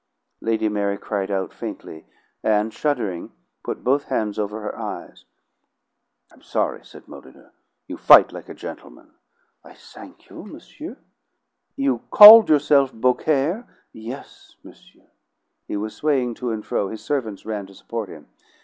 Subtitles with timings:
[0.41, 2.07] Lady Mary cried out faintly,
[2.41, 3.31] and, shuddering,
[3.63, 5.25] put both hands over her eyes.
[6.31, 7.51] "I'm sorry," said Molyneux.
[7.87, 9.11] "You fight like a gentleman."
[9.63, 10.97] "I thank you, monsieur."
[11.75, 15.05] "You called yourself Beaucaire?" "Yes, monsieur."
[15.67, 18.27] He was swaying to and fro; his servants ran to support him.